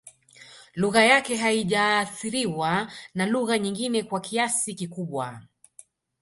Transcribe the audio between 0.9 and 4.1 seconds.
yake haijaathiriwa na lugha nyingine